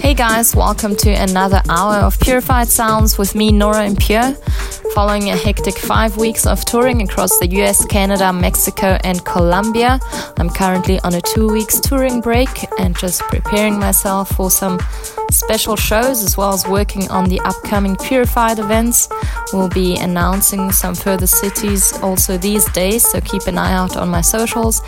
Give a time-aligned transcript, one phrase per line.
[0.00, 4.32] Hey guys, welcome to another hour of Purified Sounds with me, Nora En Pure.
[4.94, 10.00] Following a hectic five weeks of touring across the US, Canada, Mexico, and Colombia,
[10.38, 14.80] I'm currently on a two weeks touring break and just preparing myself for some
[15.30, 19.08] special shows as well as working on the upcoming Purified events.
[19.52, 24.08] We'll be announcing some further cities also these days, so keep an eye out on
[24.08, 24.82] my socials.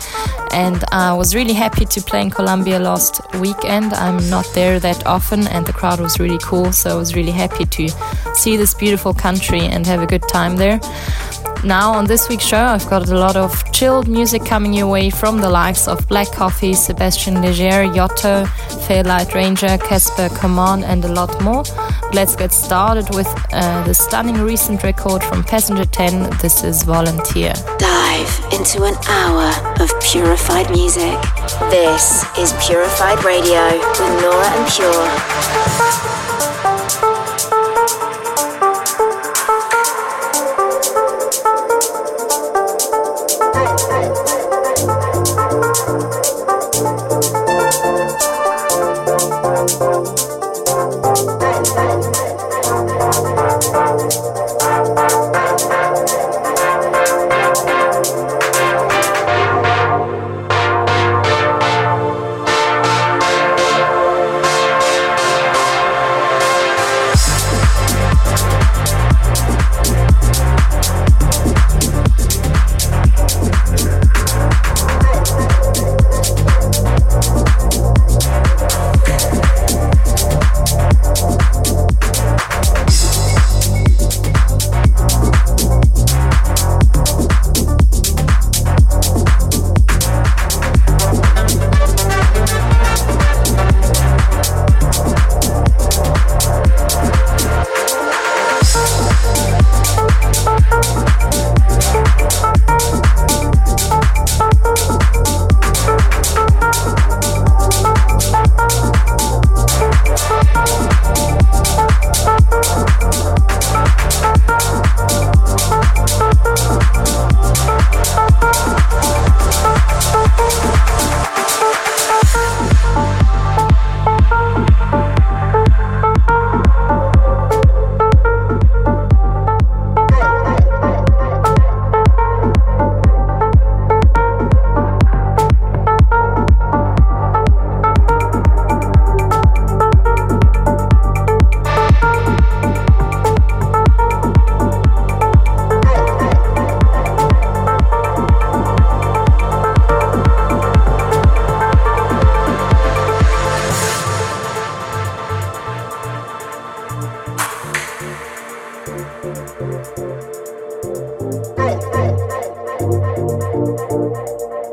[0.51, 3.93] And I was really happy to play in Colombia last weekend.
[3.93, 7.31] I'm not there that often, and the crowd was really cool, so I was really
[7.31, 7.89] happy to
[8.33, 10.79] see this beautiful country and have a good time there.
[11.63, 15.09] Now, on this week's show, I've got a lot of chilled music coming your way
[15.09, 18.45] from the likes of Black Coffee, Sébastien Léger, Yotto,
[18.85, 21.63] Fairlight Ranger, Casper Command, and a lot more.
[22.11, 26.37] Let's get started with uh, the stunning recent record from Passenger 10.
[26.41, 27.53] This is Volunteer.
[27.77, 31.17] Dive into an hour of purified music.
[31.69, 36.22] This is Purified Radio with Nora En Pure.
[43.93, 44.22] outside.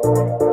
[0.03, 0.50] Música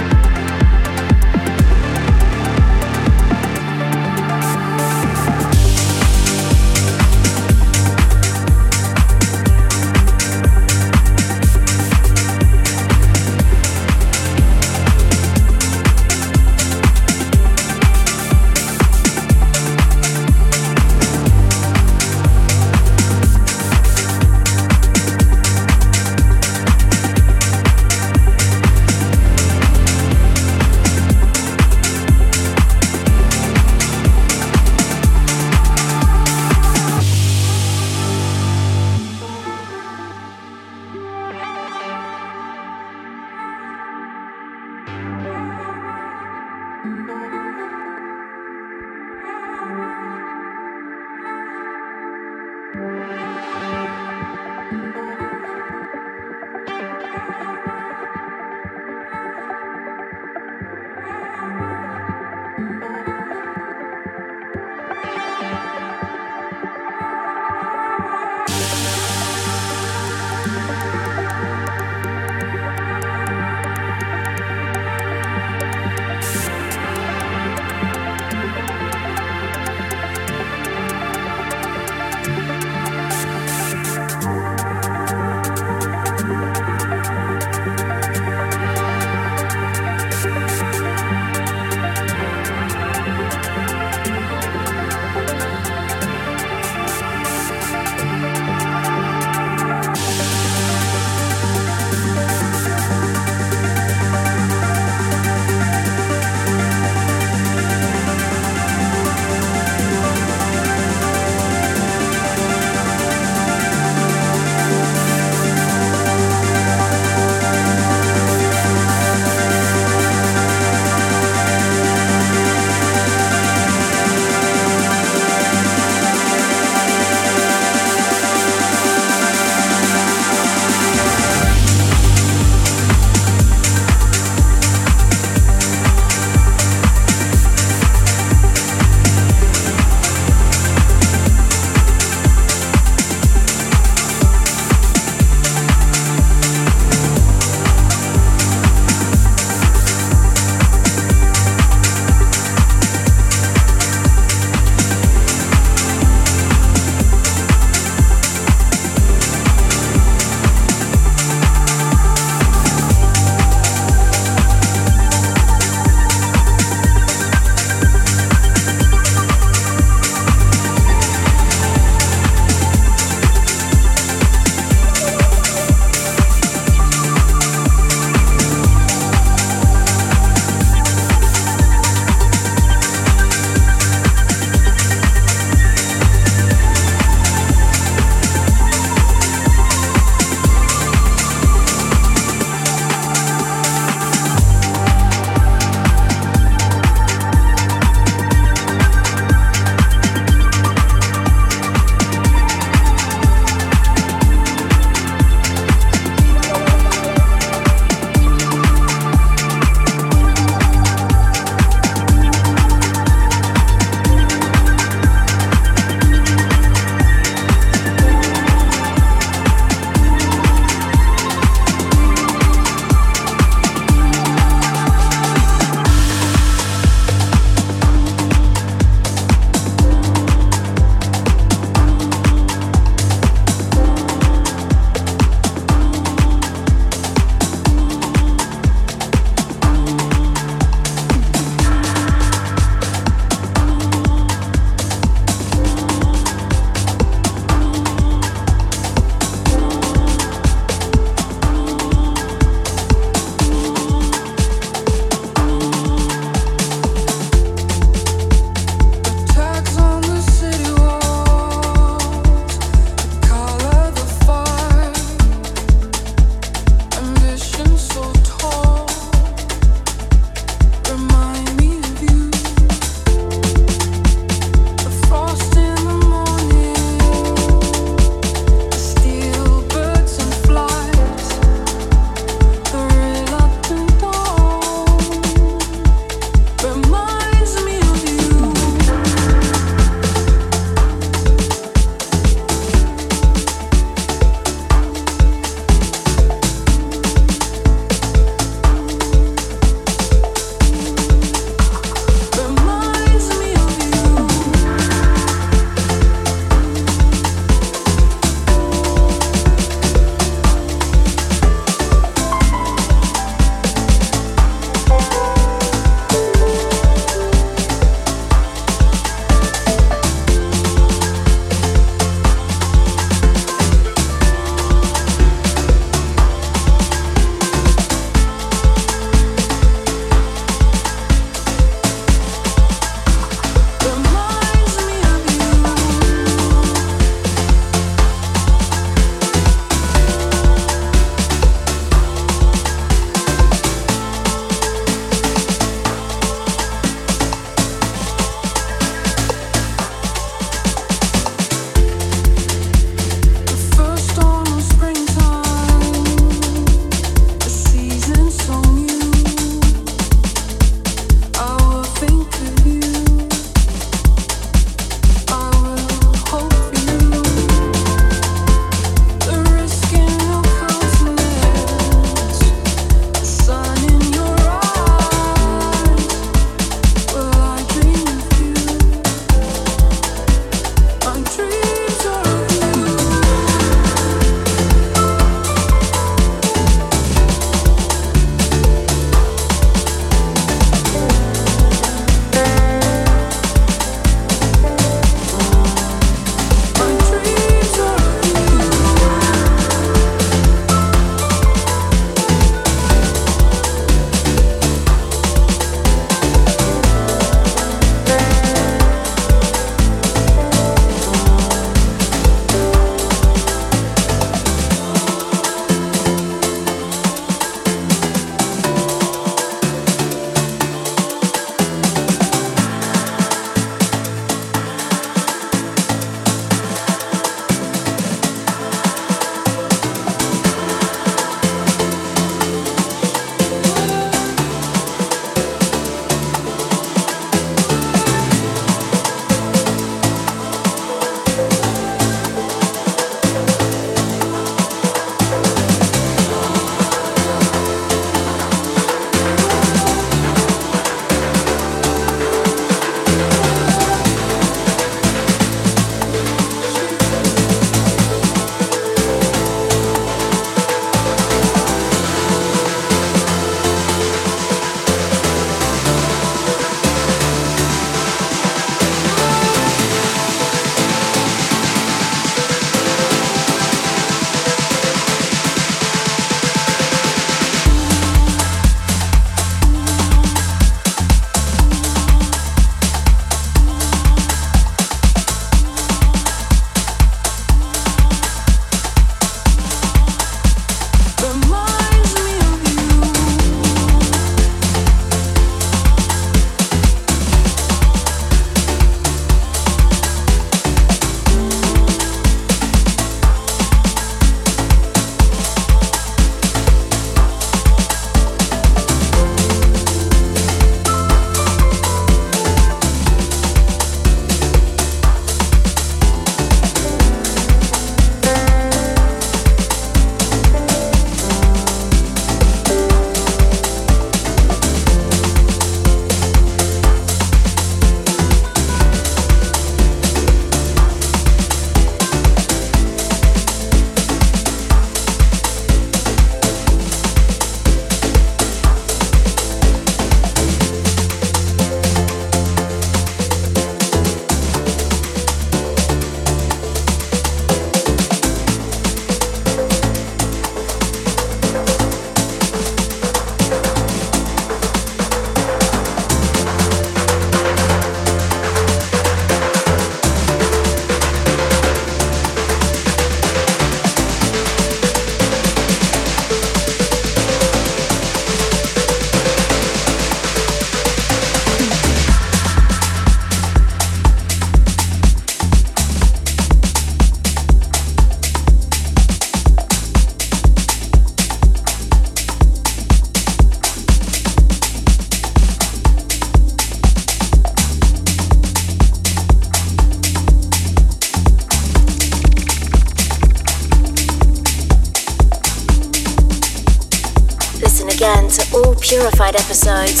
[599.35, 600.00] episodes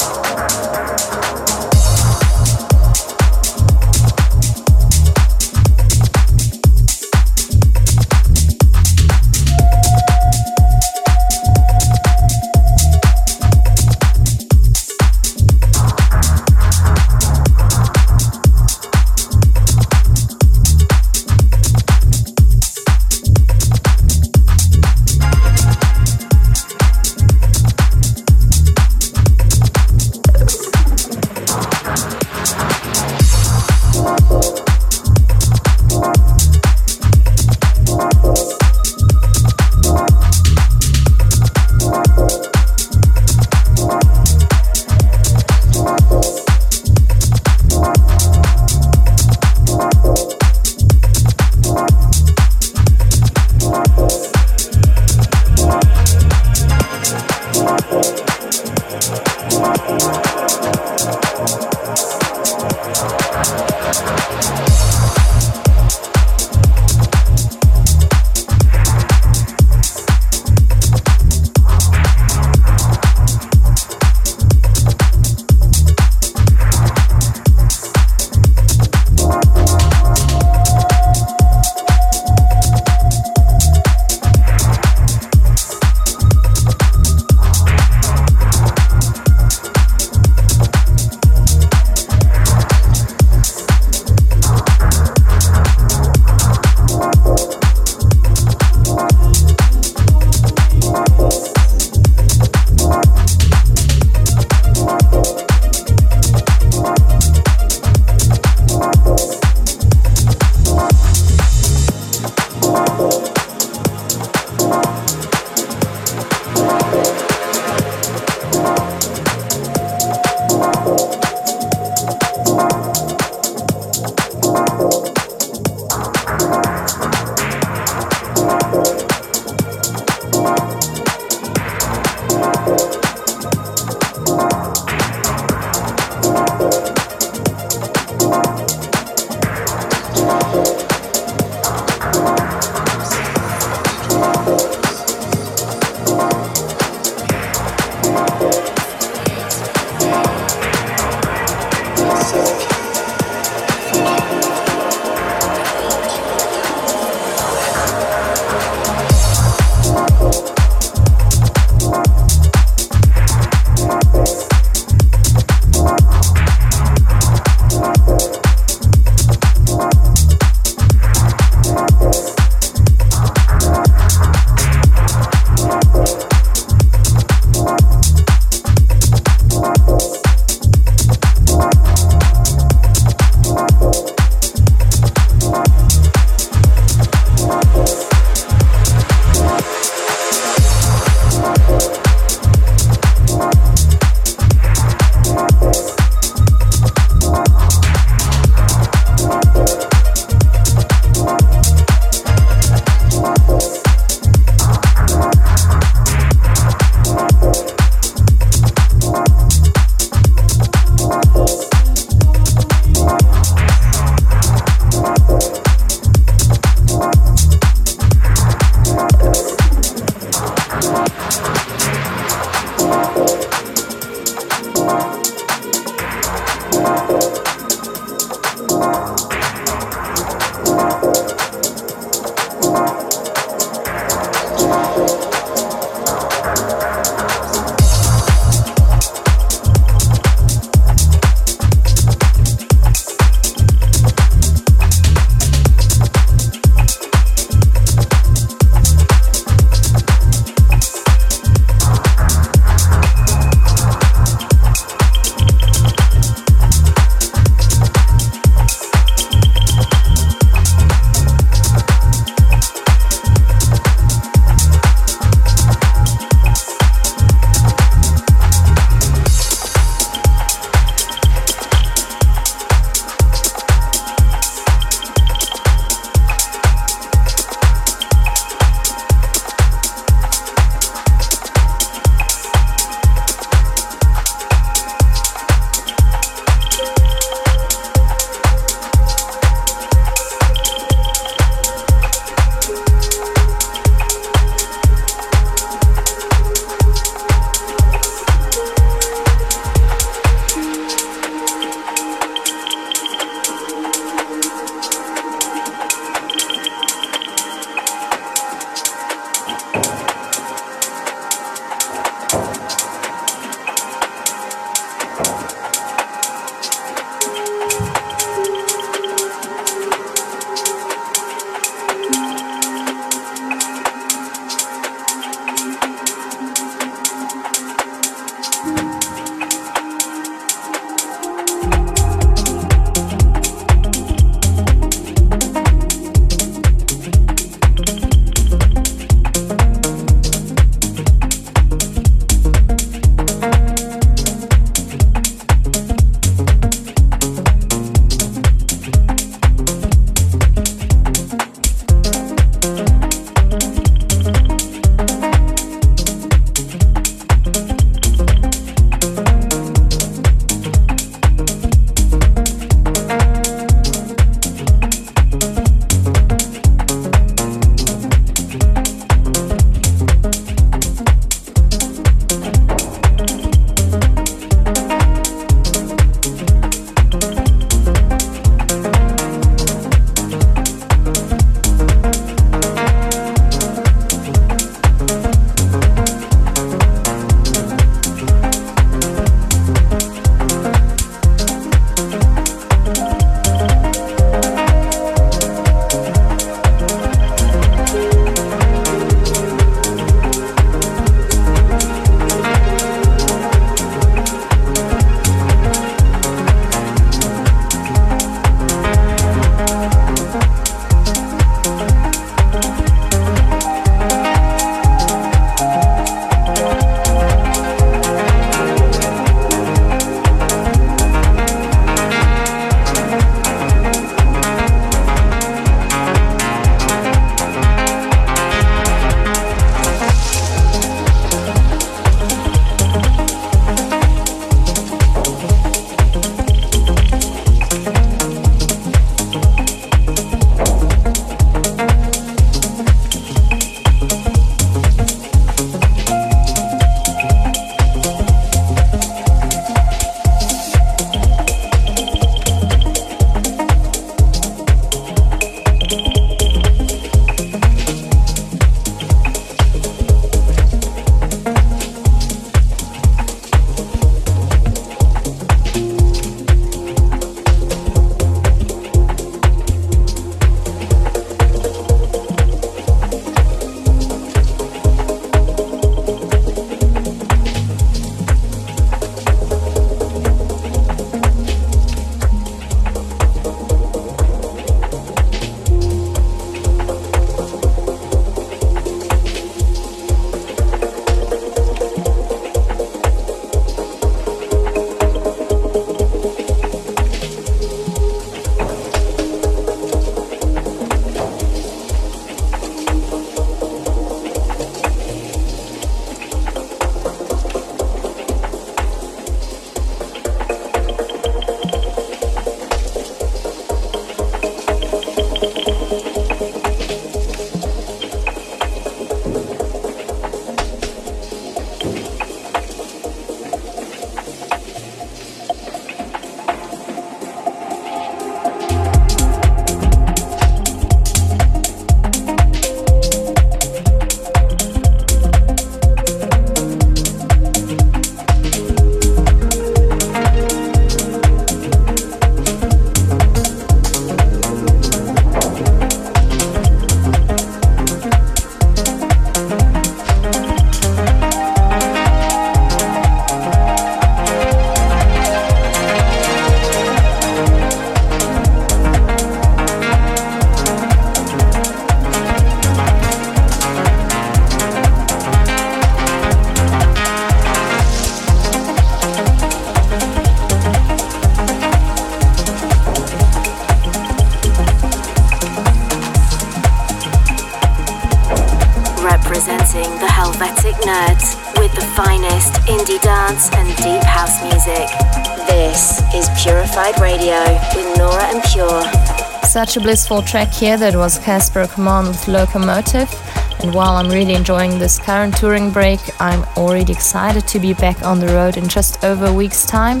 [589.68, 593.12] Such a blissful track here that was Casper Command with Locomotive.
[593.60, 598.02] And while I'm really enjoying this current touring break, I'm already excited to be back
[598.02, 600.00] on the road in just over a week's time.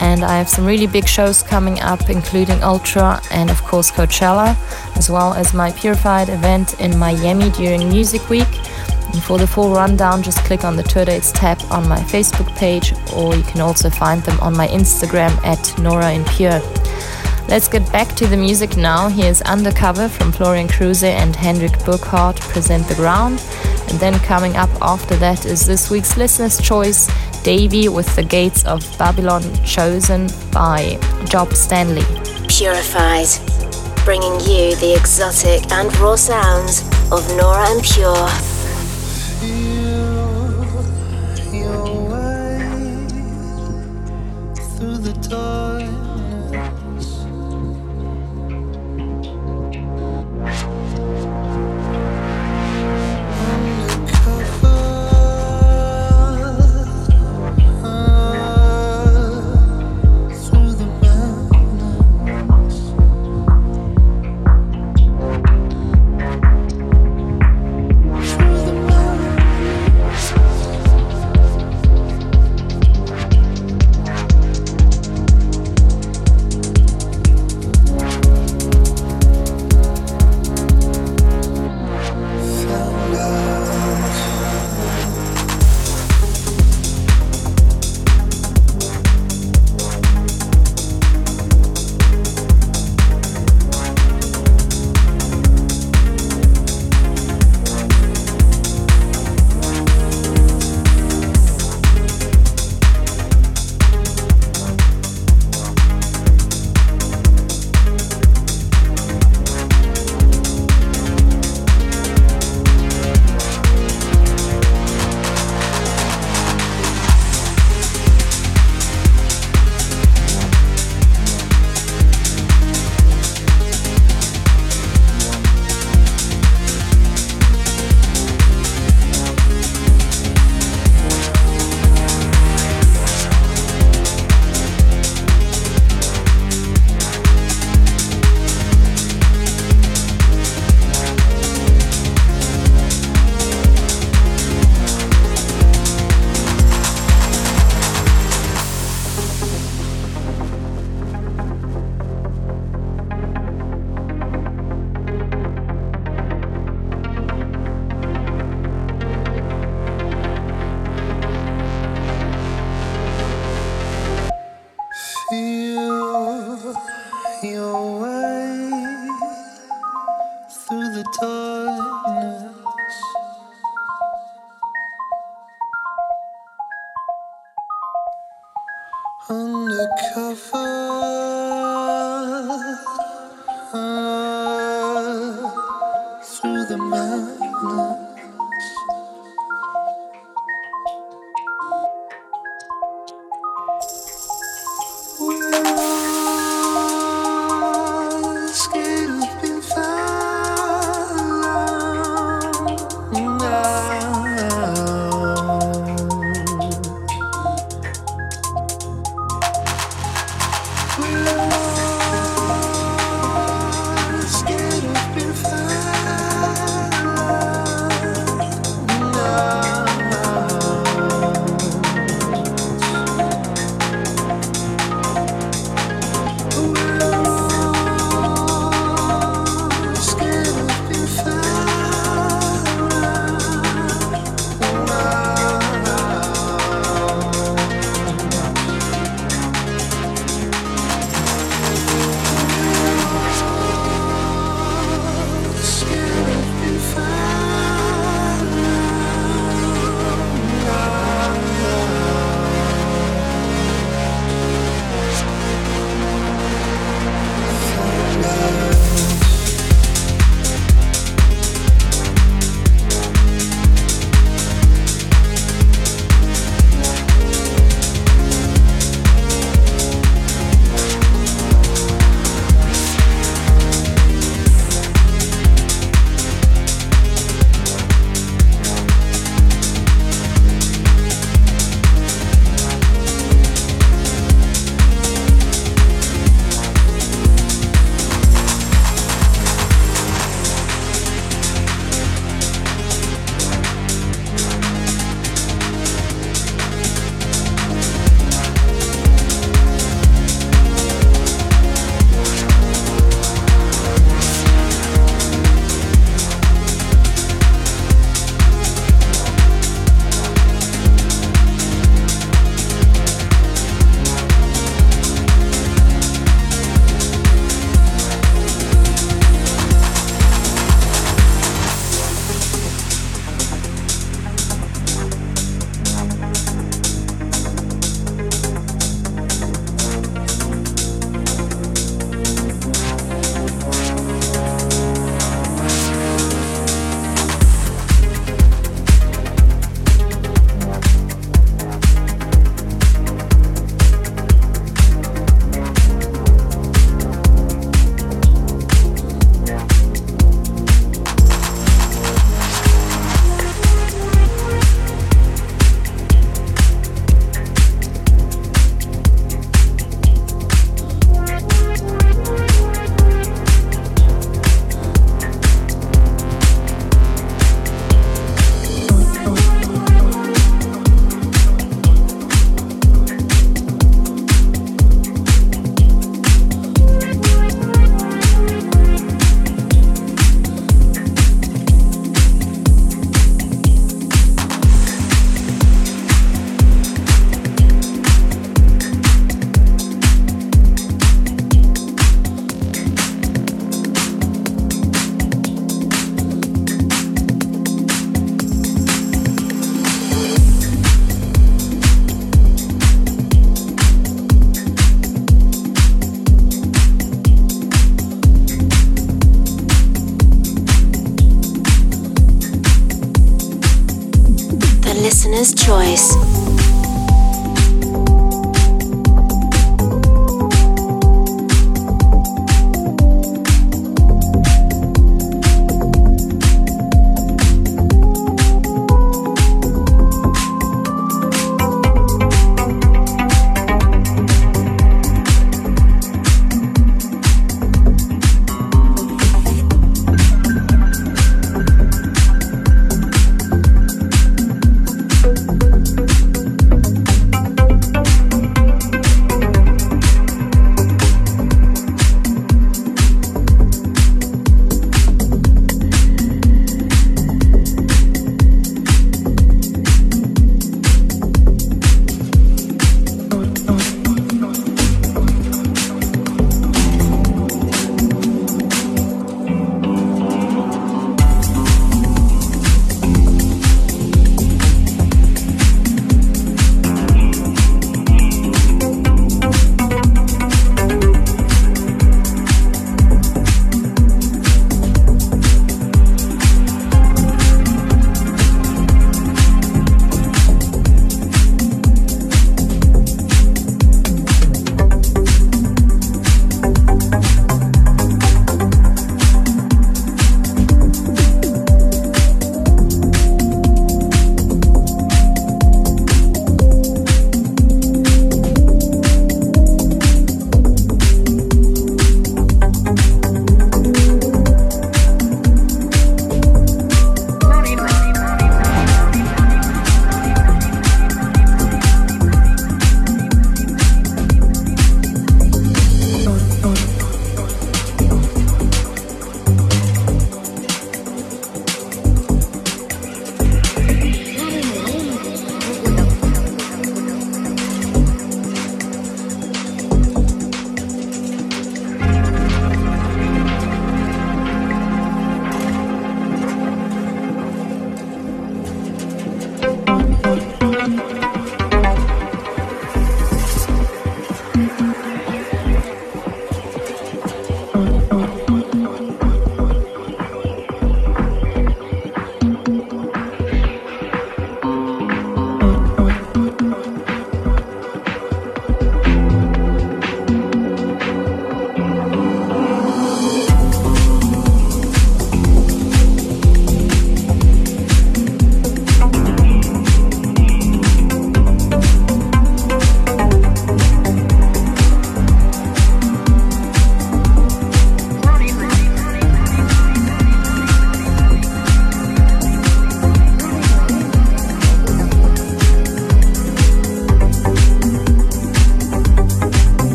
[0.00, 4.56] And I have some really big shows coming up, including Ultra and, of course, Coachella,
[4.96, 8.52] as well as my Purified event in Miami during Music Week.
[9.12, 12.52] And for the full rundown, just click on the tour dates tab on my Facebook
[12.56, 16.60] page, or you can also find them on my Instagram at Nora En Pure.
[17.48, 19.08] Let's get back to the music now.
[19.08, 23.42] Here's Undercover from Florian Kruse and Hendrik Burkhardt present the ground.
[23.88, 27.08] And then coming up after that is this week's listener's choice,
[27.42, 32.04] Davy with the Gates of Babylon, chosen by Job Stanley.
[32.48, 33.28] Purified,
[34.04, 38.57] bringing you the exotic and raw sounds of Nora En Pure.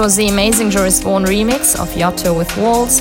[0.00, 3.00] Was the amazing Joris Voorn remix of Yotto with Walls.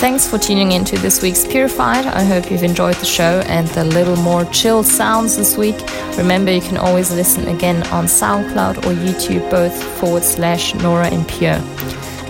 [0.00, 2.06] Thanks for tuning in to this week's Purified.
[2.06, 5.76] I hope you've enjoyed the show and the little more chill sounds this week.
[6.18, 11.24] Remember, you can always listen again on SoundCloud or YouTube, both forward slash Nora En
[11.24, 11.60] Pure.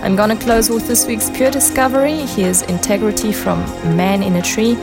[0.03, 2.17] I'm gonna close with this week's Pure Discovery.
[2.27, 3.59] Here's Integrity from
[3.97, 4.75] Man in a Tree.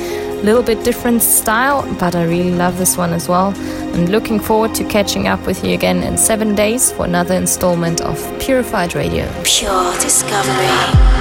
[0.43, 3.53] Little bit different style, but I really love this one as well.
[3.99, 8.01] And looking forward to catching up with you again in seven days for another installment
[8.01, 9.28] of Purified Radio.
[9.42, 11.18] Pure Discovery.